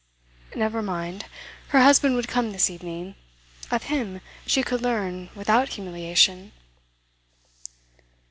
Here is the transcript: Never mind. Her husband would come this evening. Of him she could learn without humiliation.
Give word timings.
Never 0.55 0.81
mind. 0.81 1.25
Her 1.67 1.83
husband 1.83 2.15
would 2.15 2.27
come 2.27 2.51
this 2.53 2.71
evening. 2.71 3.13
Of 3.69 3.83
him 3.83 4.21
she 4.47 4.63
could 4.63 4.81
learn 4.81 5.29
without 5.35 5.69
humiliation. 5.69 6.53